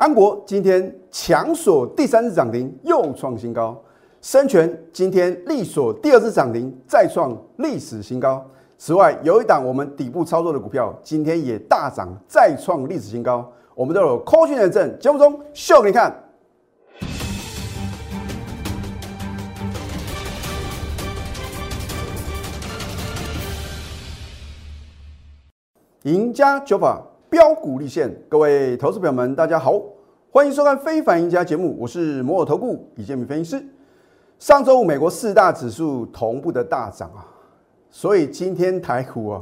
[0.00, 3.78] 安国今天强锁第三次涨停，又创新高。
[4.22, 8.42] 深全今天力锁第二次涨停，再创历史新高。
[8.78, 13.46] 此外，有一档我们底部操作的股票，今天也大涨，再创历史新高。
[13.74, 16.24] 我们都有扣讯认证，节目中秀给你看。
[26.04, 29.80] 赢家九法标股立现，各位投资朋友们，大家好，
[30.32, 33.64] 欢迎收看《非凡赢家》节目，我是摩尔投顾李建明分析师。
[34.40, 37.22] 上周五美国四大指数同步的大涨啊，
[37.88, 39.40] 所以今天台股啊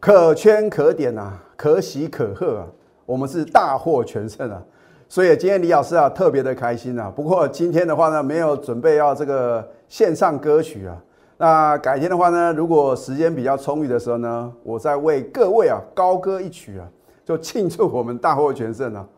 [0.00, 2.66] 可圈可点啊，可喜可贺啊，
[3.04, 4.62] 我们是大获全胜啊，
[5.06, 7.12] 所以今天李老师啊特别的开心啊。
[7.14, 10.96] 不过今天的话呢，没有准备要这个线上歌曲啊。
[11.36, 16.88] 那改天的话呢，如果时间比较充裕的时候呢，我再为各位啊高歌一曲啊，
[17.24, 19.08] 就庆祝我们大获全胜啊。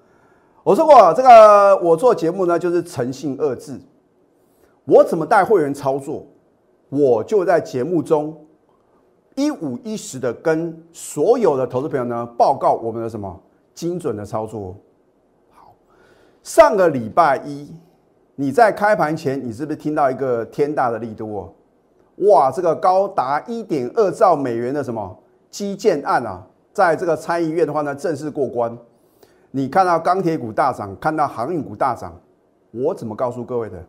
[0.62, 3.80] 我说过，这个我做节目呢，就是诚信二字。
[4.84, 6.26] 我怎么带会员操作，
[6.88, 8.46] 我就在节目中
[9.34, 13.40] 一五一十的跟所有的投资朋友呢报告我们的什么
[13.74, 14.76] 精准的操作。
[15.50, 15.74] 好，
[16.42, 17.74] 上个礼拜一
[18.34, 21.54] 你在开盘前，你是不是听到一个天大的利多？
[22.16, 25.18] 哇，这个高达一点二兆美元的什么
[25.50, 28.76] 基建案啊，在这个参议院的话呢，正式过关。
[29.52, 32.12] 你看到钢铁股大涨，看到航运股大涨，
[32.72, 33.82] 我怎么告诉各位的？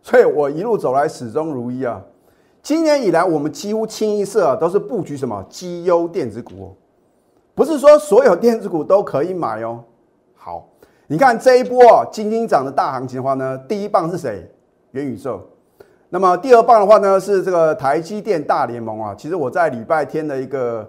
[0.00, 2.02] 所以我一路走来始终如一啊。
[2.62, 6.66] 今年以来，我们几乎清一色都是布局什么绩优电子股哦，
[7.54, 9.84] 不是说所有电子股都可以买哦。
[10.34, 10.66] 好，
[11.06, 11.78] 你看这一波
[12.10, 14.50] 金金涨的大行情的话呢，第一棒是谁？
[14.92, 15.46] 元宇宙。
[16.08, 19.14] 那么第二棒的话呢，是这个台积电大联盟啊。
[19.18, 20.88] 其实我在礼拜天的一个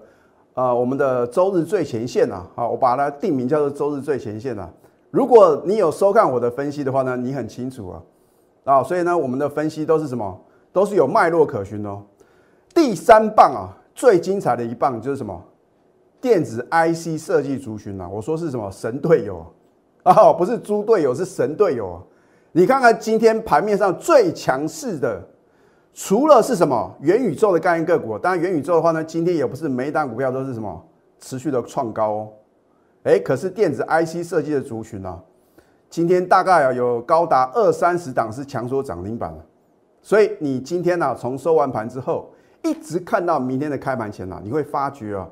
[0.57, 4.67] 呃我们的周日最前线啊，好，我把它定名叫做周日最前线啊。
[5.11, 8.01] 如果你有收看我的分析的话呢，你很清楚啊，
[8.63, 10.35] 啊，所以呢，我们的分析都是什么？
[10.73, 12.01] 都是有脉络可循哦。
[12.73, 15.39] 第三棒啊，最精彩的一棒就是什么？
[16.19, 19.45] 电子 IC 设计族群啊，我说是什么神队友
[20.01, 20.33] 啊？
[20.33, 22.01] 不是猪队友，是神队友啊。
[22.51, 25.21] 你看看今天盘面上最强势的，
[25.99, 30.85] 除了是什么元宇宙的概念个股，当然元宇宙的话呢，今天也不是每一单股票都是什么
[31.19, 32.29] 持续的创高哦。
[33.01, 35.19] 哎，可是电子 IC 设计的族群呢，
[35.89, 39.35] 今天大概啊有高达二三十档是强缩涨停板。
[40.03, 42.29] 所以你今天呢，从收完盘之后，
[42.63, 45.27] 一直看到明天的开盘前呢，你会发觉啊，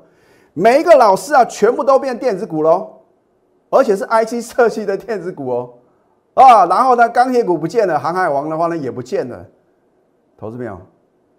[0.52, 2.90] 每一个老师啊，全部都变电子股喽，
[3.70, 5.74] 而且是 IC 设计的电子股哦。
[6.34, 9.46] 啊，然后呢，钢铁股不见了，航海王的话呢也不见了。
[10.38, 10.78] 投资朋友，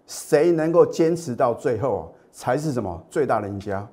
[0.06, 3.86] 谁能够坚持到最后啊，才是什么最大的赢家？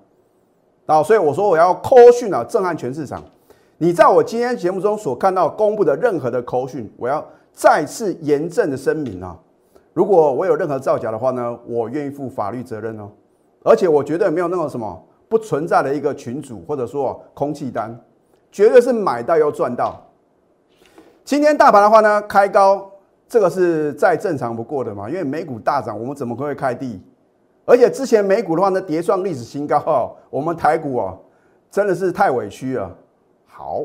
[0.88, 3.24] 啊，所以我说我要扣讯啊，震撼全市场。
[3.78, 9.38] 你在我今天节目中所看到公布的任何的扣讯，我要再次严正的声明啊，
[9.94, 13.10] 如果我有任何造假的话呢，我愿意负法律责任哦。
[13.64, 18.00] 而且我绝对没有那种什么不存在的一个群主或者说空气单，
[18.52, 20.00] 绝对是买到又赚到。
[21.24, 22.92] 今天大盘的话呢，开高，
[23.36, 27.02] 这个是再正常不过的嘛，因为美股大涨，我们怎么会开低？
[27.66, 31.14] 而且之前美股的话呢，跌创历史新高，我们台股啊，
[31.70, 32.90] 真的是太委屈了。
[33.46, 33.84] 好，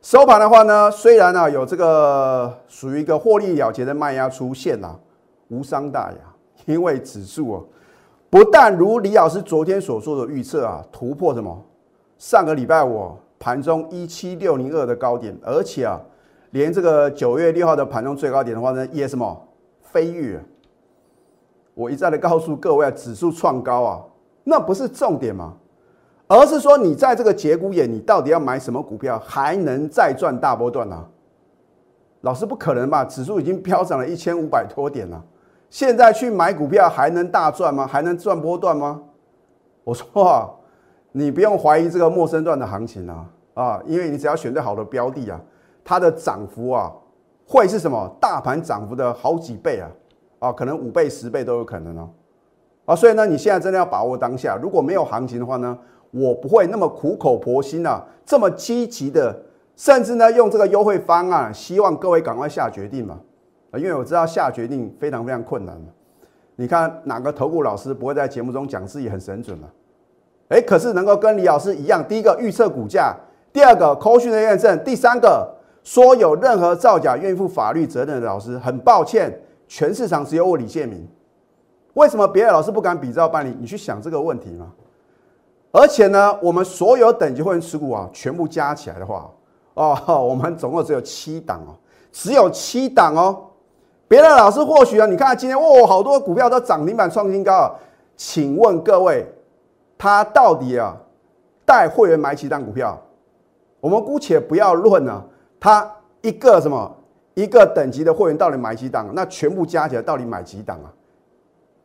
[0.00, 4.98] 收盘的话呢，虽然呢有这个属于一个获利了结的卖压出现啊，
[5.48, 6.18] 无伤大雅，
[6.64, 7.62] 因为指数啊，
[8.30, 11.62] 不但如李老师昨天所说的预测啊，突破什么
[12.16, 16.00] 上个礼拜五盘中一七六零二的高点，而且啊。
[16.50, 19.48] 连这个九月六号的盘中最高点的话呢，也什么
[19.82, 20.42] 飞跃？
[21.74, 24.02] 我一再的告诉各位，指数创高啊，
[24.44, 25.54] 那不是重点吗？
[26.26, 31.06] 而是说你在这个节骨眼，你到底要买什么股票，还能再赚大波段呢？
[32.22, 33.04] 老师不可能吧？
[33.04, 35.24] 指数已经飙涨了一千五百多点了，
[35.70, 37.86] 现在去买股票还能大赚吗？
[37.86, 39.02] 还能赚波段吗？
[39.84, 40.50] 我说啊，
[41.12, 45.40] 你不用怀疑这个陌生段的行情啊啊，因为你只要选对好的标的啊。
[45.84, 46.92] 它的涨幅啊，
[47.46, 48.08] 会是什么？
[48.20, 49.90] 大盘涨幅的好几倍啊，
[50.38, 52.08] 啊，可能五倍、十倍都有可能哦，
[52.84, 54.56] 啊，所以呢，你现在真的要把握当下。
[54.62, 55.76] 如果没有行情的话呢，
[56.12, 59.36] 我不会那么苦口婆心啊，这么积极的，
[59.74, 63.18] 甚至呢，用这个优惠方案，希望各位赶快下决定嘛，
[63.72, 65.76] 啊，因为我知道下决定非常非常困难
[66.54, 69.66] 你看哪个投顾老师不会在节目中讲自己很神准呢？
[70.50, 73.16] 哎，可是能够跟李老师一样，第一个预测股价，
[73.52, 75.56] 第二个扣讯的验证，第三个。
[75.82, 79.32] 说有任何造假愿意负法律责任的老师，很抱歉，
[79.66, 81.06] 全市场只有我李建明。
[81.94, 83.56] 为什么别的老师不敢比照办理？
[83.58, 84.72] 你去想这个问题吗？
[85.72, 89.30] 而且呢，我们所有等级会员持股啊，全部加起来的话，
[89.74, 89.96] 哦，
[90.28, 91.74] 我们总共只有七档哦，
[92.12, 93.44] 只有七档哦。
[94.06, 97.74] 别的老师或许啊，你看今天哦，好多股票都涨停板创新高啊。
[98.16, 99.24] 请问各位，
[99.96, 100.96] 他到底啊
[101.64, 103.00] 带会员买几档股票？
[103.80, 105.24] 我们姑且不要论呢，
[105.60, 105.88] 他
[106.22, 106.96] 一个什么
[107.34, 109.10] 一个等级的会员到底买几档？
[109.14, 110.90] 那全部加起来到底买几档啊？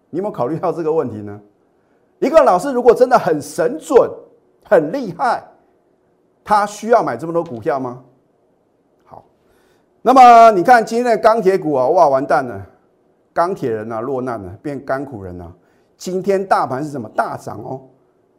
[0.10, 1.40] 你有没有考虑到这个问题呢？
[2.20, 4.10] 一个老师如果真的很神准、
[4.64, 5.44] 很厉害，
[6.44, 8.02] 他需要买这么多股票吗？
[9.04, 9.26] 好
[10.02, 12.66] 那么你看今天的钢铁股啊，哇，完蛋了，
[13.34, 15.54] 钢铁人啊落难了，变甘苦人了。
[15.98, 17.82] 今天大盘是什么大涨哦？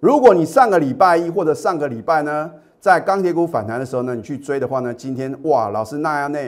[0.00, 2.50] 如果你上个礼拜一或者上个礼拜呢，
[2.81, 6.38] 在钢铁股反弹的时候呢，你去追的话呢，今天哇，老师那样呢？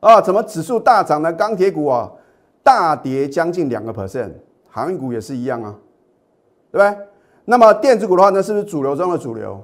[0.00, 1.32] 啊，怎么指数大涨呢？
[1.32, 2.12] 钢铁股啊
[2.62, 4.30] 大跌将近两个 percent，
[4.68, 5.74] 航运股也是一样啊，
[6.70, 7.06] 对不对？
[7.44, 9.60] 那么电子股的话呢，是不是主流中的主流？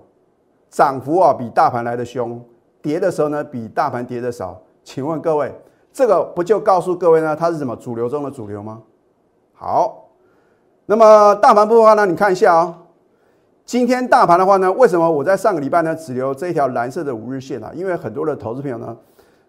[0.70, 2.42] 涨幅啊比大盘来的凶。
[2.80, 4.60] 跌的时候呢，比大盘跌的少。
[4.82, 5.54] 请问各位，
[5.92, 7.36] 这个不就告诉各位呢？
[7.36, 8.82] 它是什么主流中的主流吗？
[9.52, 10.08] 好，
[10.86, 12.74] 那么大盘部分的话呢，你看一下哦。
[13.64, 17.70] 今天大盘的话呢，为什么我在上个礼拜呢只留这一条蓝色的五日线啊？
[17.74, 18.96] 因为很多的投资朋友呢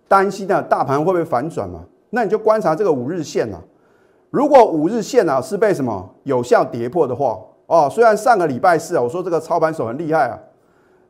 [0.07, 1.81] 担心呢大盘会不会反转嘛？
[2.11, 3.59] 那你就观察这个五日线啊。
[4.29, 10.39] 如果五日线啊是被什么有效跌破的话，哦，虽然上个礼拜四啊，我说这个操盘手很厉害啊，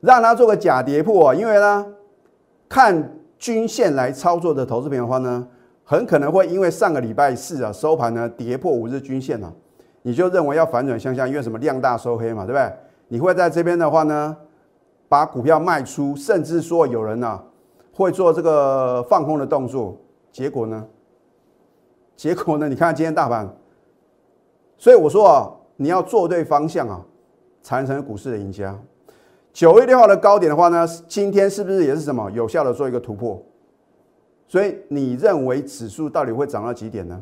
[0.02, 1.86] 让他做个假跌破啊，因为呢。
[2.70, 5.48] 看均线来操作的投资品的话呢，
[5.84, 9.54] 很可能会因为上个礼拜四啊收盘呢跌破五日均线啊，
[10.02, 12.74] 你就认为要反转向下，因为什么量大收黑嘛，对不对？
[13.14, 14.36] 你会在这边的话呢，
[15.08, 17.40] 把股票卖出，甚至说有人呢
[17.94, 19.96] 会做这个放空的动作，
[20.32, 20.84] 结果呢？
[22.16, 22.68] 结果呢？
[22.68, 23.48] 你看今天大盘，
[24.80, 27.06] 所以我说啊，你要做对方向啊，
[27.62, 28.76] 才能成为股市的赢家。
[29.52, 33.40] 九月六号的高点的话呢，今天是不是也是什么有效的做一个突破？
[34.48, 37.22] 所以你认为指数到底会涨到几点呢？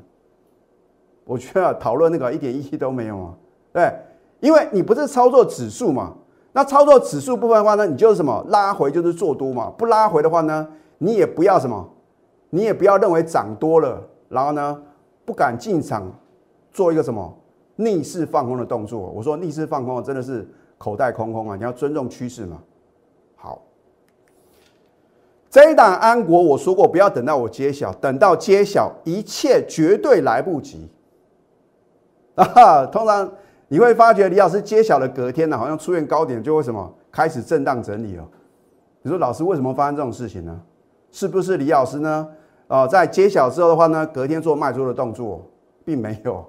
[1.25, 3.35] 我觉得讨论那个一点意义都没有啊，
[3.73, 3.93] 对，
[4.41, 6.13] 因为你不是操作指数嘛，
[6.51, 10.67] 那操作指数部分的话呢，你就是什么拉回就是做多嘛，不拉回的话呢，
[10.97, 11.89] 你也不要什么，
[12.49, 14.81] 你也不要认为涨多了，然后呢
[15.23, 16.11] 不敢进场
[16.73, 17.33] 做一个什么
[17.77, 18.99] 逆势放空的动作。
[18.99, 20.45] 我说逆势放空真的是。
[20.81, 21.55] 口袋空空啊！
[21.55, 22.57] 你要尊重趋势嘛。
[23.35, 23.61] 好，
[25.47, 30.89] 这一档安国我说过，不要等到我揭晓，等到揭晓，一切绝对来不及
[32.33, 32.83] 啊！
[32.87, 33.31] 通常
[33.71, 38.27] 你会发觉，李老师揭晓的隔天呢，好像出现高点就会什么开始震荡整理了。
[39.01, 40.61] 你说老师为什么发生这种事情呢？
[41.09, 42.27] 是不是李老师呢？
[42.67, 45.49] 啊，在揭晓之后的话呢，隔天做卖出的动作，
[45.85, 46.45] 并没有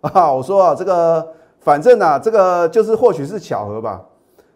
[0.00, 0.32] 啊。
[0.32, 1.26] 我说啊，这个。
[1.60, 4.02] 反正呢，这个就是或许是巧合吧。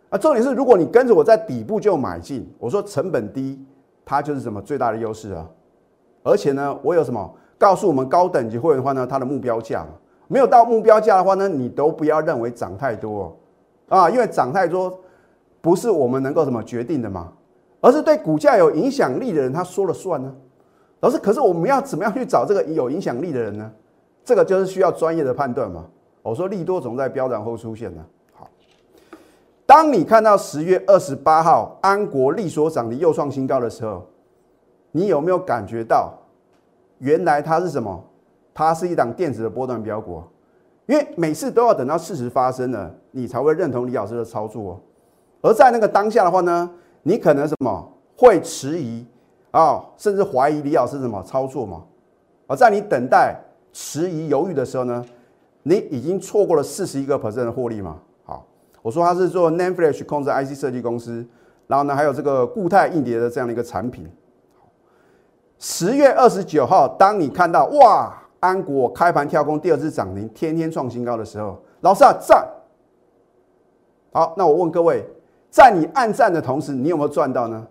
[0.09, 3.63] 啊，重点是如果你跟着我在底部就买进，我说成本低，
[4.05, 5.47] 它就是什么最大的优势啊。
[6.23, 9.87] 而且呢，我有什么告诉我们高等级会员的话呢，它的目标价
[10.29, 13.37] 没有到目标价的话呢，你都不要认为涨太多
[13.89, 14.97] 啊，因为涨太多
[15.61, 17.33] 不是我们能够什么决定的嘛，
[17.81, 20.33] 而是对股价有影响力的人他说了算呢。
[21.01, 23.71] 老师，可是我们要怎么样去找这个有影响力的人呢？
[24.25, 25.87] 这个就是需要专业的判断嘛。
[26.23, 28.05] 我说利多总在飙涨后出现呢。
[28.35, 28.51] 好，
[29.65, 34.05] 当你看到十月二十八号安国利所涨的又创新高的时候，
[34.91, 36.13] 你有没有感觉到，
[36.99, 38.05] 原来它是什么？
[38.59, 40.21] 它是一档电子的波段标股。
[40.87, 44.81] 因为每次都要等到事实发生了，你才会认同李老师的操作。
[45.41, 46.69] 而在那个当下的话呢，
[47.05, 49.07] 你可能什么会迟疑
[49.53, 51.85] 啊，甚至怀疑李老师什么操作嘛？
[52.49, 53.39] 而在你等待、
[53.73, 55.05] 迟疑、犹豫的时候呢？
[55.63, 57.99] 你已经错过了四十一个 percent 的获利嘛？
[58.25, 58.47] 好，
[58.83, 61.25] 我说他是做 nan flash 控制 IC 设计公司，
[61.67, 64.11] 然后呢还有这个固态硬碟的这样的一个产品。
[65.59, 72.47] 十月二十九号，当你看到哇，安国开盘跳空第二次涨停，天天创新高的时候，老师啊赞。
[74.13, 75.05] 好，那我问各位，
[75.51, 77.67] 在你暗赞的同时，你有没有赚到呢？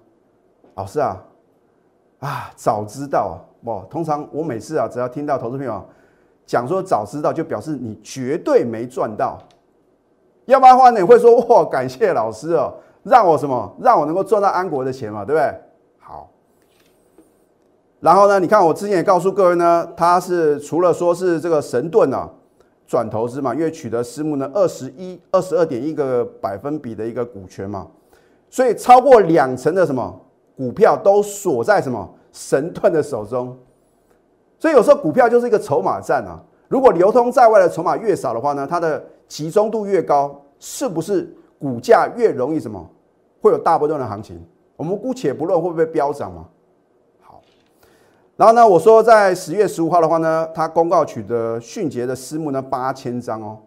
[0.75, 1.23] 老师啊，
[2.19, 5.83] 啊早知道啊，不，通常我每次啊，只要听到投资朋友。
[6.45, 9.37] 讲说早知道就表示你绝对没赚到，
[10.45, 15.53] 要不然的话你会说哇感谢老师哦，让我什么让我能够赚到安国的钱嘛，对不对？
[17.99, 22.29] 然后呢，你看我之前也告诉各位呢，他是除了说是这个神盾啊
[22.85, 27.87] 转投资嘛，因为取得私募呢二十一二十二点一个百分比的一个股权嘛，
[28.49, 30.21] 所以超过两成的什么
[30.55, 33.57] 股票都锁在什么神盾的手中。
[34.59, 36.39] 所以有时候股票就是一个筹码战啊。
[36.67, 42.87] 如果流通在外的筹码越少的话呢，它的集中度越高，是不是股价越容易什么
[43.41, 44.39] 会有大波段的行情？
[44.75, 46.45] 我们姑且不论会不会飙涨嘛。
[48.37, 53.57] 然后呢，我说在十月十五号的话呢，它公告取得迅捷的私募呢八千张哦，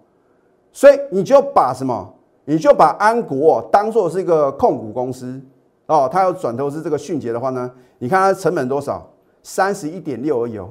[0.73, 5.41] 所以你就把什么，你就把安国当做是一个控股公司
[5.87, 9.05] 哦，它要转投资这个迅捷的话呢，你看它成本多少？
[9.43, 10.69] 三十一点六而已哦。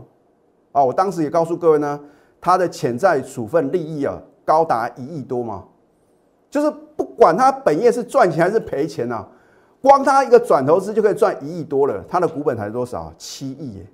[0.72, 2.00] 啊，我当时也告诉各位呢，
[2.39, 5.65] 它的潜在处分利益啊高达一亿多嘛，
[6.50, 9.27] 就是不管它本业是赚钱还是赔钱呐。
[9.81, 13.13] 光他一个转投资就可以赚一亿多了，他的股本才多少？
[13.17, 13.86] 七亿耶！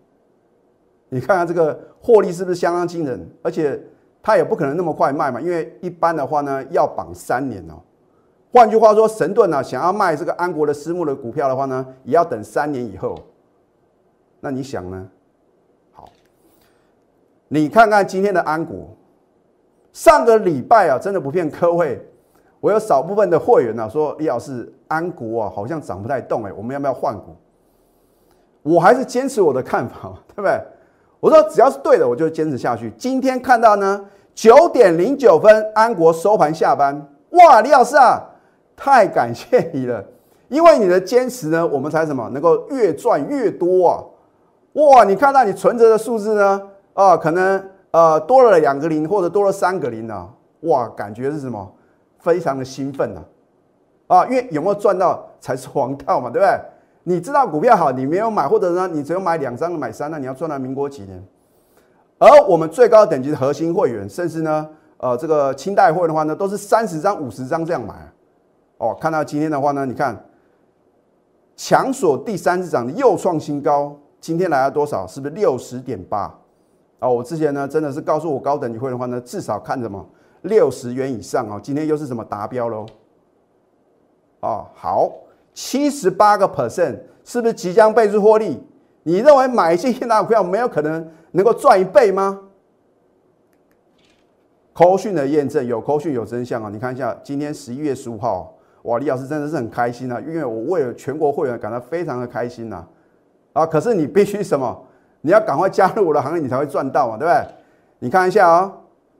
[1.09, 3.29] 你看看这个获利是不是相当惊人？
[3.43, 3.79] 而且
[4.23, 7.75] 他也不可能那么快卖嘛，因为一般的话呢要绑三年哦。
[8.51, 13.15] 换句话说，神盾呢想要卖这个安国的私募的股票的话呢，也要等三年以后。
[14.39, 15.07] 那你想呢？
[15.91, 16.09] 好，
[17.47, 18.89] 你看看今天的安国，
[19.93, 22.03] 上个礼拜啊，真的不骗各位。
[22.65, 27.35] 我有少部分的会员呢，说李老师，安国啊，好像涨不太动哎，我们要不要换股？
[28.63, 30.59] 我还是坚持我的看法，对不对？
[31.19, 32.91] 我说只要是对的，我就坚持下去。
[32.97, 34.03] 今天看到呢，
[34.33, 38.19] 九点零九分，安国收盘下班，哇，李老师啊，
[38.75, 40.03] 太感谢你了，
[40.47, 44.03] 因为你的坚持呢，我们才什么能够越赚越多啊！
[44.73, 46.59] 哇，你看到你存折的数字呢，
[46.95, 50.27] 啊，可能呃多了两个零或者多了三个零呢，
[50.61, 51.71] 哇，感觉是什么？
[52.25, 53.21] 非常的兴奋呐，
[54.07, 56.59] 啊，因为有没有赚到才是王道嘛，对不对？
[57.03, 61.23] 你知道股票好，你没有买，或者呢，你只有买两张买三，那你要赚到民国几年？
[62.17, 64.67] 而我们最高等级的核心会员，甚至呢，
[64.97, 67.93] 呃，这个清代会的话呢，都是三十张、五十张这样买。
[68.79, 70.19] 哦，看到今天的话呢，你看
[71.55, 75.05] 强锁第三次涨的又创新高，今天来了多少？
[75.05, 76.33] 是不是六十点八？
[76.97, 80.03] 啊，我之前呢，真的是告诉我高等级会的话呢，至少看什么？
[80.45, 82.85] 六十元以上哦，今天又是什么达标喽？
[84.41, 85.11] 哦，好，
[85.53, 88.61] 七十八个 percent 是不是即将倍数获利？
[89.03, 92.41] 你认为买进现大股票没有可能能够赚一倍吗？
[94.73, 96.69] 扣讯的验证有扣讯有真相啊！
[96.71, 102.85] 你看一下，今天十一月十五号，哇，李老师真的是很开心啊，因为我为了全国会员感到非常的开心呐！
[103.53, 104.85] 啊，可是你必须什么？
[105.21, 107.47] 你要赶快加入我的行列，你才会赚到嘛，对不对？
[107.99, 108.71] 你看一下啊。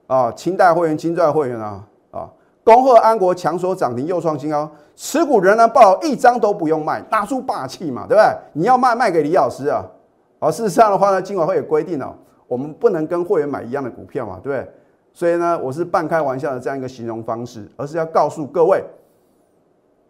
[0.06, 2.30] 啊，清代会员、金钻会员啊，啊，
[2.64, 8.36] 恭贺安国强所涨停又创新高，持股仍然报一张都不用卖，拿出霸气嘛，对不对？
[8.52, 9.84] 你要卖卖给李老师啊，
[10.38, 12.14] 啊，事实上的话呢，金管会有规定哦，
[12.46, 14.72] 我们不能跟会员买一样的股票嘛，对不对？
[15.12, 18.84] 所以呢，我是半开玩笑的这样一个形容方式，而是要告诉各位，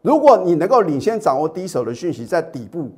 [0.02, 2.90] 如果你能够领先掌握第一手的讯息，在底部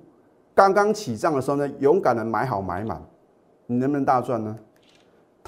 [0.55, 3.01] 刚刚起涨的时候呢，勇敢的买好买满，
[3.67, 4.57] 你能不能大赚呢？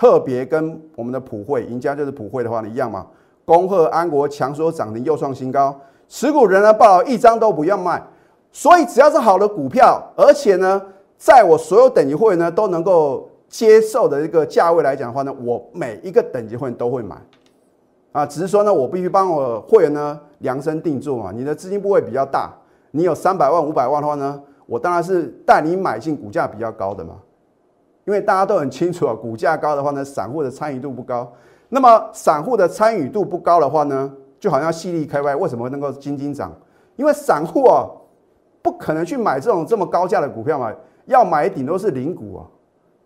[0.00, 3.06] 特别跟我们的普惠赢家就是普惠的话呢一样嘛，
[3.44, 5.78] 恭贺安国强所涨停又创新高，
[6.08, 8.02] 持股仍然报一张都不要卖，
[8.50, 10.80] 所以只要是好的股票，而且呢，
[11.18, 17.16] 在我所有等级会员呢都能够接受的一个价位来讲的话呢，我每一个等级会员都会买，
[18.12, 22.50] 啊，只是说呢，我必须帮我会员呢量身定做嘛，你的资金部位比较大，
[22.92, 27.16] 你有三百万五百万的话呢，我当然是带你买进股价比较高的嘛。
[28.10, 31.32] 因为大家都很清楚啊，股价高的话呢，散户的参与度不高。
[31.68, 36.52] 那么散户的参与度不高的话呢，就好像细粒开外，为什么能够金金涨？
[36.96, 37.86] 因为散户啊，
[38.62, 40.74] 不可能去买这种这么高价的股票嘛，
[41.06, 42.46] 要买顶多是零股啊，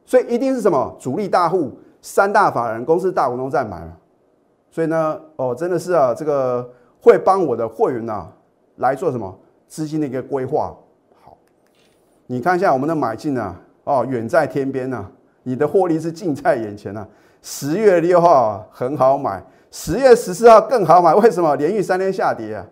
[0.06, 3.92] 所以一定是什么主力大户、三大法人、公司大股东在买嘛。
[4.70, 6.66] 所以呢，哦，真的是啊，这个
[7.02, 8.26] 会帮我的会员呐
[8.76, 10.74] 来做什么资金的一个规划。
[11.22, 11.36] 好，
[12.26, 13.60] 你看一下我们的买进啊。
[13.84, 15.04] 哦，远在天边呐，
[15.42, 17.06] 你的获利是近在眼前呐。
[17.42, 21.14] 十月六号很好买，十月十四号更好买。
[21.14, 21.54] 为什么？
[21.56, 22.64] 连续三天下跌啊？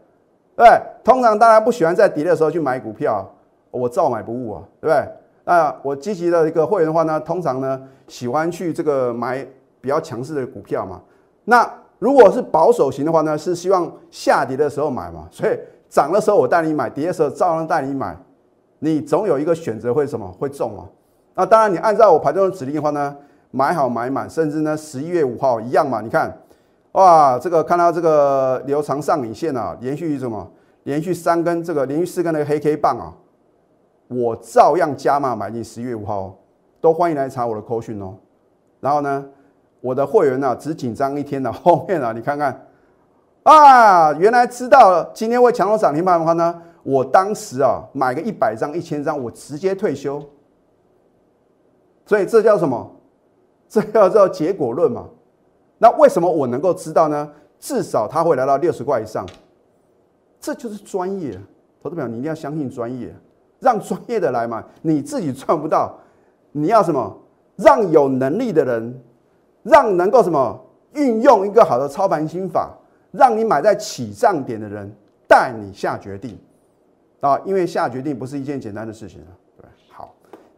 [0.56, 0.66] 对，
[1.04, 3.30] 通常大家不喜欢在跌的时候去买股票，
[3.70, 5.08] 我照买不误啊，对不对？
[5.44, 9.46] 那我积极的一个会员的话呢，通常呢喜欢去这个买
[9.80, 11.00] 比较强势的股票嘛。
[11.44, 15.28] 那如果是保守型的话呢，是希望下跌的时候买嘛。
[15.30, 15.58] 所以
[15.90, 18.16] 涨的时候我带你买，跌的时候照样带你买。
[18.78, 20.88] 你总有一个选择会什么会中啊？
[21.34, 23.16] 那当然，你按照我盘中的指令的话呢，
[23.50, 26.00] 买好买满，甚至呢十一月五号一样嘛。
[26.00, 26.36] 你看，
[26.92, 30.50] 哇，这个看到这个留长上影线啊，连续什么？
[30.84, 33.14] 连续三根这个连续四根的黑 K 棒啊，
[34.08, 36.36] 我照样加码买进十一月五号，
[36.80, 38.14] 都欢迎来查我的扣讯哦。
[38.80, 39.24] 然后呢，
[39.80, 42.66] 我的会员呢只紧张一天的， 后面啊，你看看
[43.44, 50.22] 啊，原来知道今天会强弱涨停板的话呢，我当时啊买个一百张、一千张，我直接退休。
[52.06, 52.90] 所以这叫什么？
[53.68, 55.08] 这叫叫结果论嘛？
[55.78, 57.30] 那为什么我能够知道呢？
[57.58, 59.26] 至少它会来到六十块以上，
[60.40, 61.38] 这就是专业，
[61.82, 63.14] 投资朋友你一定要相信专业，
[63.60, 64.64] 让专业的来嘛。
[64.82, 65.96] 你自己赚不到，
[66.50, 67.18] 你要什么？
[67.56, 69.02] 让有能力的人，
[69.62, 70.60] 让能够什么
[70.94, 72.76] 运用一个好的操盘心法，
[73.10, 74.90] 让你买在起涨点的人
[75.28, 76.36] 带你下决定
[77.20, 77.40] 啊！
[77.44, 79.30] 因为下决定不是一件简单的事情啊。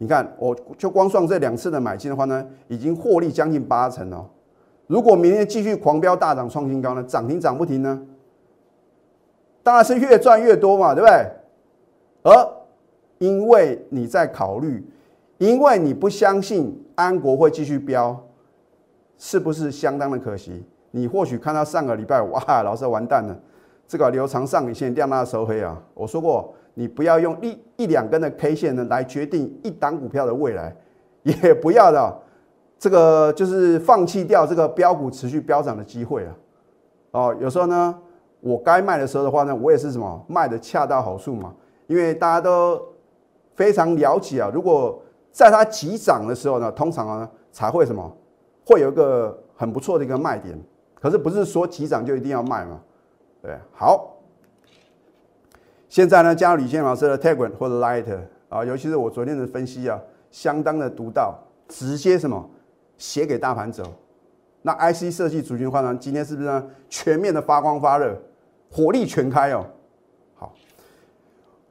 [0.05, 4.27] 你看我就光算这两次的买进的话呢，已经获利将近八成哦。
[4.87, 8.03] 如果明天继续狂飙大涨创新高呢，涨停涨不停呢？
[9.63, 11.27] 当然是越赚越多嘛，对不对？
[12.23, 12.53] 而
[13.17, 14.87] 因为你在考虑，
[15.39, 18.23] 因为你不相信安国会继续飙，
[19.17, 20.63] 是不是相当的可惜？
[20.91, 23.35] 你或许看到上个礼拜哇，老师完蛋了，
[23.89, 25.83] 这个留长上影线亮那收黑啊！
[25.95, 30.77] 我说过，你不要用一一两根的 K 线呢来决定一档股票的未来，
[31.23, 32.21] 也不要的
[32.79, 36.37] 这个就是放弃掉这个标股持续飙涨的机会啊！
[37.13, 37.99] 哦，有时候呢。
[38.47, 41.55] 我该卖的时候的话呢，我也是什么卖的恰到好处嘛，
[41.87, 42.79] 因为大家都
[43.55, 44.51] 非常了解啊。
[44.53, 45.03] 如果
[45.33, 48.15] 在它急涨的时候呢，通常呢才会什么
[48.67, 50.63] 会有一个很不错的一个卖点。
[51.01, 52.79] 可是不是说急涨就一定要卖嘛？
[53.41, 54.14] 对，好。
[55.95, 58.05] 现在呢，加入李健老师的 Telegram 或者 Light
[58.49, 59.97] 啊，尤其是我昨天的分析啊，
[60.29, 62.51] 相当的独到，直接什么
[62.99, 63.85] 写给大盘走。
[64.63, 68.21] 那 IC 设计主群话呢，今天是不是呢全面的发光发热？
[68.73, 69.65] 火力全开哦，
[70.35, 70.53] 好，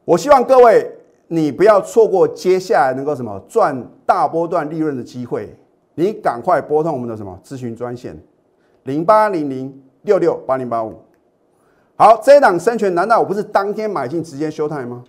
[0.06, 0.89] 我希望各位
[1.27, 5.53] 你不要错过接下来能够什么赚大波段利润的机会，
[5.96, 8.18] 你赶快拨通我们的什么咨询专线
[8.84, 10.98] 零八零零六六八零八五。
[11.95, 15.03] 好，这一档生权难道我不是当天买进直接休态吗？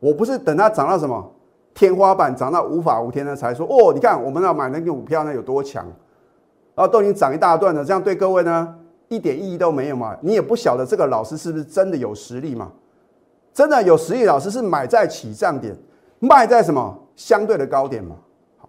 [0.00, 1.32] 我不是等它涨到什么
[1.74, 5.84] 天花板涨到无法无天呢才说哦，你看我们要买那个股票呢有多强，
[6.74, 8.74] 然后都已经涨一大段了，这样对各位呢？
[9.08, 10.16] 一点意义都没有嘛？
[10.20, 12.70] 你也不晓得这个老师是不是真的有实力嘛？
[13.54, 15.74] 真的有实力，老师是买在起涨点，
[16.18, 18.16] 卖在什么相对的高点嘛？
[18.58, 18.68] 好，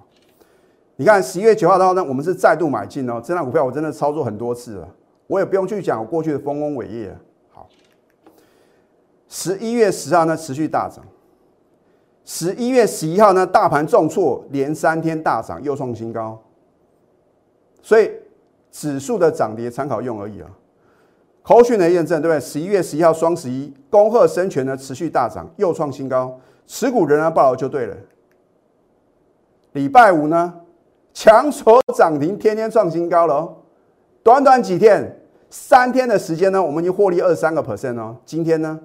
[0.95, 3.21] 你看十一月九号的话呢，我们是再度买进哦。
[3.23, 4.87] 这张股票我真的操作很多次了，
[5.29, 7.15] 我也不用去讲过去的丰功伟业。
[7.51, 7.69] 好，
[9.29, 11.05] 十一月十号呢持续大涨，
[12.25, 16.41] 十一月十一号呢大盘重挫，连三天大涨，又创新高，
[17.81, 18.11] 所以。
[18.71, 20.47] 指数的涨跌参考用而已啊。
[21.41, 22.39] 口讯的验证，对不对？
[22.39, 27.97] 十一月十一号双十一，恭贺生全呢持续大涨，又创新高，持股仍然爆了就对了。
[29.71, 30.53] 礼拜五呢，
[31.15, 33.57] 强锁涨停，天天创新高了哦。
[34.21, 35.18] 短短几天，
[35.49, 38.15] 三天的时间呢，我们已经获利二三个 percent 哦。
[38.25, 38.79] 今天呢，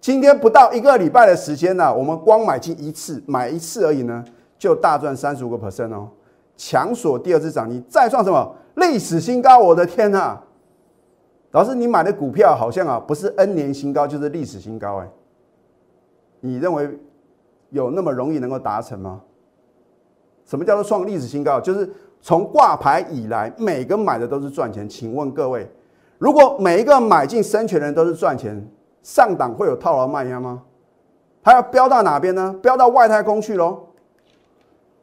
[0.00, 4.24] 今天不到一个礼拜的时间呢，我们光买进一次，买一次而已呢，
[4.58, 6.08] 就大赚三十五个 percent 哦。
[6.56, 8.54] 强锁第二次涨停，再创什么？
[8.74, 9.58] 历史新高！
[9.58, 10.38] 我的天呐，
[11.50, 15.08] 老师，你买的股票好像啊，不是 N 年新高，就是历史新高哎。
[16.40, 16.98] 你认为
[17.70, 19.20] 有那么容易能够达成吗？
[20.44, 21.60] 什么叫做创历史新高？
[21.60, 21.88] 就是
[22.20, 24.88] 从挂牌以来，每个买的都是赚钱。
[24.88, 25.68] 请问各位，
[26.18, 28.68] 如果每一个买进生权的人都是赚钱，
[29.02, 30.62] 上档会有套牢卖压吗？
[31.42, 32.54] 它要飙到哪边呢？
[32.60, 33.78] 飙到外太空去喽！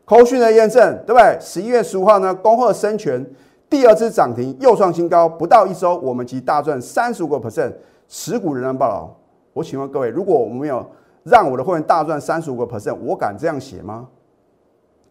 [0.04, 1.38] 口讯的验证，对不对？
[1.40, 3.26] 十一月十五号呢，恭贺生权。
[3.68, 7.74] 第二次涨停又创新高，不到一周，我们即大赚三十五个 percent，
[8.08, 9.10] 持股仍然爆牢。
[9.54, 10.86] 我请问各位，如果我们没有
[11.24, 14.08] 让我的会员大赚三十五个 percent，我敢这样写吗？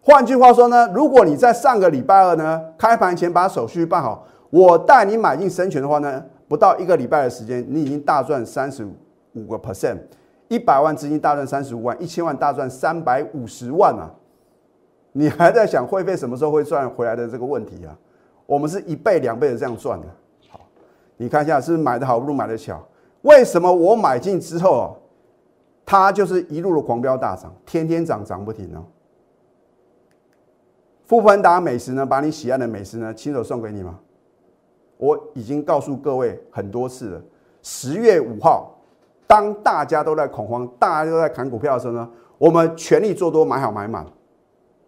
[0.01, 8.87] 换句话说呢，如果你在上个礼拜二呢开盘前把手续办好，我带你买进深权的话呢，不到一个礼拜的时间，你已经大赚三十
[9.33, 9.97] 五个 percent，
[10.47, 14.09] 一百万资金大赚三十五万，一千万大赚三百五十万啊！
[15.11, 17.99] 你还在想会费什么时候会赚回来的这个问题啊？
[18.47, 20.07] 我们是一倍两倍的这样赚的，
[20.49, 20.61] 好，
[21.17, 22.81] 你看一下是不是买的好不如买的巧？
[23.23, 24.97] 为什么我买进之后，
[25.85, 28.81] 它就是一路的狂飙大涨，天天涨涨不停呢？
[31.07, 33.99] 富芬达美食呢，把你喜爱的美食呢亲手送给你吗？
[34.97, 37.23] 我已经告诉各位很多次了，
[37.63, 38.75] 十月五号，
[39.27, 44.07] 当大家都在恐慌，大家都在砍股票的时候呢，我们全力做多，买好买满，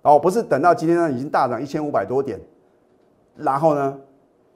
[0.02, 2.40] 哦，不是等到今天呢已经大涨一千五百多点。
[3.36, 3.98] 然后呢，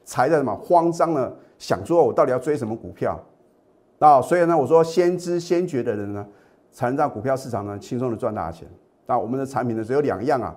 [0.05, 1.31] 才在什么慌张呢？
[1.59, 3.21] 想说我到底要追什么股票？
[3.99, 6.27] 啊，所以呢，我说先知先觉的人呢，
[6.73, 8.67] 才能让股票市场呢轻松的赚大钱。
[9.05, 10.57] 那我们的产品呢只有两样啊，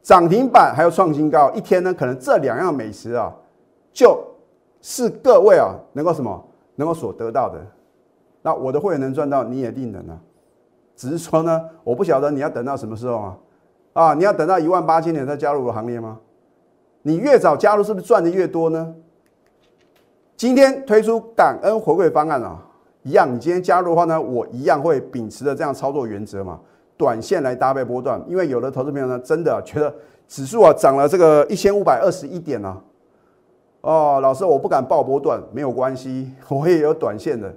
[0.00, 3.34] 涨停板还有创新高，一天呢可能这两样美食啊，
[3.92, 4.22] 就
[4.80, 6.42] 是各位啊能够什么
[6.76, 7.60] 能够所得到的。
[8.42, 10.18] 那我的会员能赚到，你也定能啊。
[10.96, 13.38] 只是说呢， 我不晓得你要等到什么时候啊？
[13.92, 16.18] 啊，你要等到一万八千点再加入我行列吗？
[17.02, 18.94] 你越早加入，是不是赚的越多呢？
[20.36, 22.62] 今天推出感恩回馈方案啊，
[23.02, 26.60] 一样，你今天加入的话呢，我一样会秉持着这样操作原则嘛，
[26.96, 29.94] 短线来搭配波段，因为有的投资朋友呢，真的觉得
[30.28, 32.78] 指数啊涨了这个一千五百二十一点呢，
[33.82, 37.54] 哦，老师我不敢报波段，没有关系，我也有短线的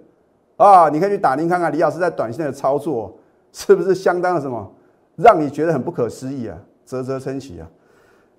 [0.55, 3.13] 啊，你可以去打听看看李老师在短线的操作
[3.51, 4.71] 是不是相当的什么，
[5.15, 7.67] 让你觉得很不可思议啊，啧啧称奇啊。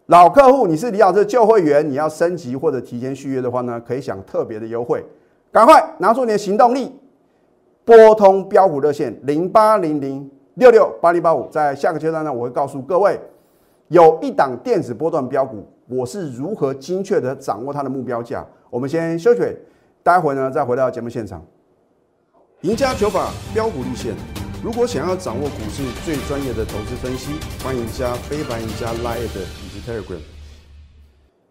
[0.07, 5.05] 老客户，你是李老师的旧会员，你要升级或者提前续约的话呢，可以享特别的优惠。
[5.51, 6.92] 赶快拿出你的行动力，
[7.85, 11.49] 拨通标股热线零八零零六六八零八五。
[11.49, 13.18] 在下个阶段呢，我会告诉各位，
[13.88, 18.44] 有一档电子波段标股，我是如何精确的掌握它的目标价。
[18.70, 19.40] 我们先休息，
[20.03, 21.44] 待会呢再回到节目现场。
[22.62, 24.14] 赢家九法标股立线，
[24.62, 30.20] 如果想要掌握股市最专业的投资分析，欢迎加非凡、赢家 Line 以及 Telegram。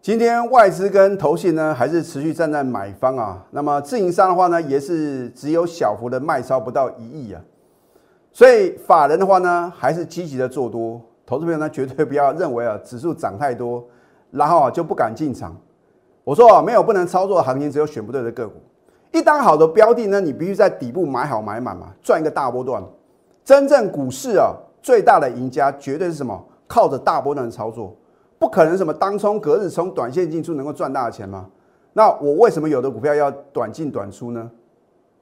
[0.02, 3.46] 今天外资跟投信呢，还是持续站在买方啊。
[3.52, 7.40] 那么自营商的话呢，也是只有小幅的卖超，不到一亿啊。
[8.32, 11.00] 所以法人的话呢，还是积极的做多。
[11.24, 13.82] 投资朋友呢，绝对不要认为啊，指数涨太多，
[14.34, 15.56] 然后就不敢进场。
[16.24, 18.54] 我说啊，没有不能操作的行情，只有选不对的个股。
[19.12, 22.82] 一单好的标的呢，你必须在底部买好买满嘛，赚一个大波段。
[23.44, 26.44] 真正股市啊，最大的赢家绝对是什么？
[26.66, 27.94] 靠着大波段的操作。
[28.38, 31.46] 不可能什么当冲隔日冲短线进出能够赚大的钱吗？
[31.92, 34.50] 那我为什么有的股票要短进短出呢？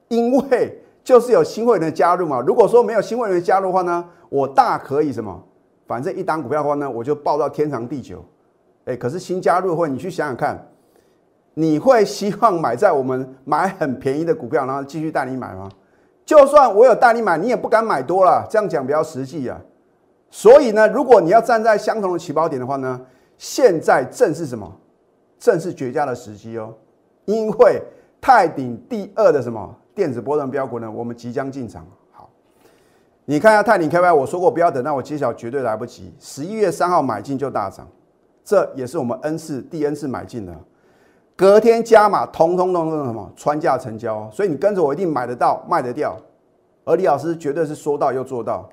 [0.09, 2.41] 因为就是有新会员的加入嘛。
[2.41, 5.43] 如果说没有新会员加入的话呢，我大可以什么，
[5.87, 8.25] 反正一单股票的话呢，我就报到天长地久。
[8.85, 10.69] 哎，可是新加入会，你去想想看，
[11.55, 15.69] 你会希望买在我们买很便宜的股票，然后继续带你买吗？
[16.25, 18.47] 就算我有带你买，你也不敢买多了。
[18.49, 19.61] 这样讲比较实际啊。
[20.31, 23.01] 所以呢，如果你要站在相同的起跑点的话呢，
[23.37, 24.73] 现在正是什么？
[25.39, 26.73] 正是绝佳的时机哦。
[27.25, 27.83] 因为
[28.21, 30.91] 泰鼎第二的什么电子波段标股呢？
[30.91, 31.85] 我们即将进场。
[32.13, 32.31] 好，
[33.25, 36.15] 你看一下泰鼎 KY，我说过不要等到我揭晓，绝对来不及。
[36.19, 37.87] 十一月三号买进就大涨，
[38.45, 40.55] 这也是我们 N 次第 N 次买进的。
[41.35, 46.17] 隔天加码，通通通通什么穿价成交，所以你跟着我一定买得到，卖得掉。
[46.85, 48.69] 而李老师绝对是说到又做到。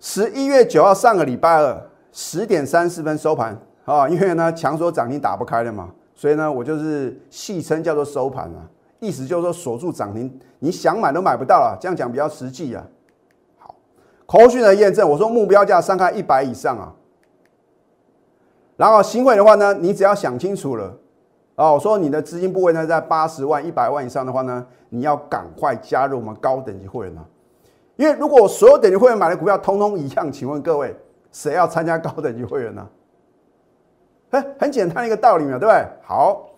[0.00, 8.64] 十一月九号上个礼拜二十点三十分收盘啊，因为呢强锁涨停打不开了嘛，所以呢我就是戏称叫做收盘啊，
[9.00, 11.76] 意思就是说锁住涨停，你想买都买不到了。
[11.80, 12.84] 这样讲比较实际啊。
[13.58, 13.74] 好，
[14.24, 16.92] 口讯的验证，我说目标价上看一百以上啊。
[18.76, 20.94] 然后新会的话呢，你只要想清楚了
[21.54, 27.24] 哦，我说你的资金部位呢在八十万、一百万以上的话呢，你要赶快加入我们高等级会员啊。
[27.96, 30.94] 因为如果所有等级会员买的股票通通一样，请问各位，
[31.32, 32.86] 谁要参加高等级会员呢？
[34.30, 35.86] 哎，很简单的一个道理嘛，对不对？
[36.02, 36.50] 好，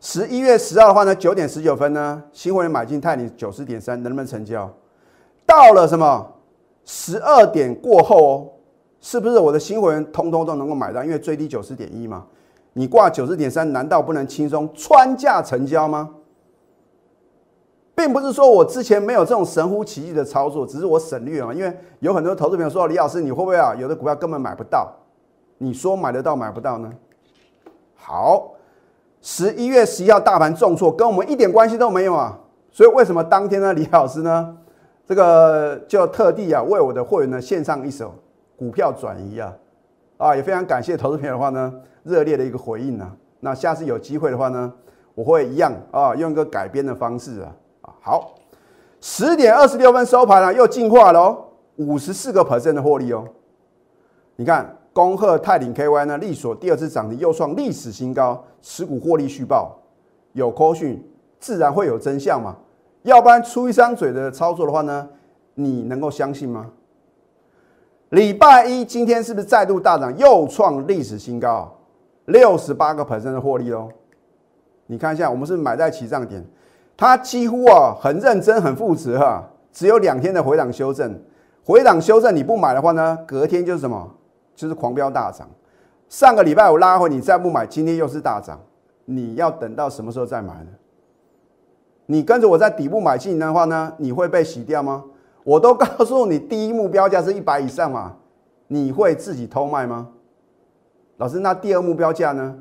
[0.00, 4.68] 十一月十号的话呢，九点十九分呢，新会员买进泰尼九十点三，能不能成交？
[5.46, 6.32] 到了什么
[6.84, 8.48] 十二点过后哦，
[9.00, 11.02] 是不是我的新会员通通都能够买到？
[11.02, 12.26] 因为最低九十点一嘛，
[12.74, 16.10] 你挂九十点三，难道不能轻松穿价成交吗？
[17.94, 21.54] 并不是说我之前没有这种神乎其技的操作，只是我省略了。
[21.54, 23.74] 因为有很多投资朋友说：“李老师，你会不会啊？
[23.74, 24.90] 有的股票根本买不到，
[25.58, 26.90] 你说买得到买不到呢？”
[27.94, 28.52] 好，
[29.20, 32.38] 十一月十一号大盘重挫，跟我们一点关系都没有啊。
[32.70, 33.74] 所以为什么当天呢？
[33.74, 34.56] 李老师呢？
[35.06, 38.14] 这个就特地啊为我的会员呢献上一首
[38.60, 39.56] 股票转移啊
[40.18, 43.10] 啊，也非常感谢投资朋友的话呢热烈的一个回应呢。
[43.40, 44.70] 那下次有机会的话呢，
[45.14, 47.56] 我会一样啊用一个改编的方式啊。
[48.02, 48.34] 好，
[49.00, 51.44] 十点二十六分收盘了，又进化了哦，
[51.76, 53.24] 五十四个 percent 的获利哦。
[54.36, 59.78] 你看，恭贺泰鼎 KY 呢，力所第二次涨停，又创历史新高，持股获利续报。
[60.34, 61.02] 有扣讯，
[61.38, 62.54] 自然会有真相嘛？
[63.04, 65.08] 要不然出一张嘴的操作的话呢，
[65.54, 66.70] 你能够相信吗？
[68.10, 71.72] 礼拜一今天是不是再度大涨，又创历史新高，
[72.24, 73.88] 六十八个 percent 的获利哦？
[74.86, 76.44] 你看一下，我们是买在起涨点。
[76.96, 81.18] 它几乎啊很认真很负责哈，只有两天的回档修正，
[81.64, 84.12] 回档修正你不买的话呢，隔天就是什么？
[84.56, 85.48] 就是狂飙大涨。
[86.08, 88.60] 上个礼拜我拉回，你再不买，今天又是大涨，
[89.04, 90.70] 你要等到什么时候再买呢？
[92.06, 95.04] 你跟着我在底部买进的话呢，你会被洗掉吗？
[95.44, 98.16] 我都告诉你，第一目标价是一百以上嘛，
[98.66, 100.08] 你会自己偷卖吗？
[101.16, 102.54] 老师，那第二目标价呢？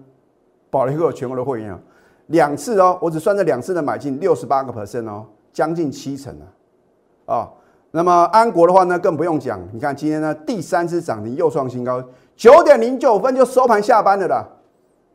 [0.69, 1.79] 保留给我全国的会员啊。
[2.27, 7.49] 两次哦，我只算这两次的买进，六十八个 percent 哦，将近七成了啊。
[7.91, 9.59] 那么安国的话呢，更不用讲。
[9.73, 12.03] 你看今天呢，第三次涨停又创新高，
[12.35, 14.45] 九点零九分就收盘下班的啦，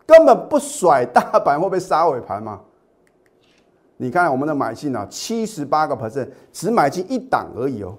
[0.05, 2.61] 根本不甩大盘会被杀尾盘嘛。
[3.96, 7.96] 你看我们的买进啊，七十八个 percent，只买进一档而已哦。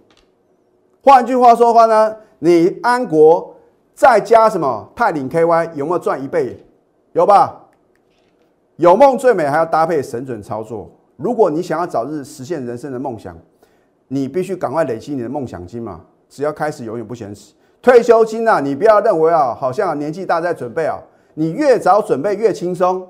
[1.01, 3.55] 换句话说的话呢，你安国
[3.93, 6.65] 再加什么泰鼎 KY 有没有赚一倍？
[7.13, 7.61] 有吧？
[8.75, 10.91] 有梦最美，还要搭配神准操作。
[11.15, 13.37] 如果你想要早日实现人生的梦想，
[14.09, 16.01] 你必须赶快累积你的梦想金嘛。
[16.27, 17.53] 只要开始，永远不嫌迟。
[17.81, 20.99] 退休金啊，你不要认为啊，好像年纪大在准备啊，
[21.35, 23.07] 你越早准备越轻松。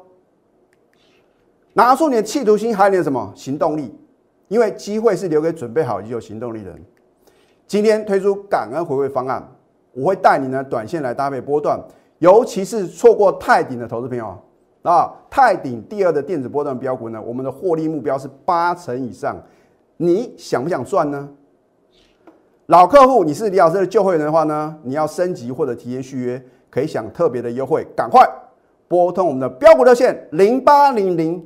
[1.78, 3.94] 拿出你的企图心，还有你的什么行动力？
[4.48, 6.82] 因为机会是留给准备好已经有行动力的人。
[7.68, 9.46] 今天推出感恩回馈方案，
[9.92, 11.78] 我会带你呢短线来搭配波段，
[12.20, 14.38] 尤其是错过泰鼎的投资朋友
[14.84, 19.36] 啊，泰鼎第二的电子波段标股呢，我们的获利目标是八成以上，
[19.98, 21.28] 你想不想赚呢？
[22.68, 28.26] 老客户，你是李老师的旧会员的话呢，你要升级或者提前续约，可以享特别的优惠，赶快
[28.88, 31.46] 拨通我们的标股热线零八零零。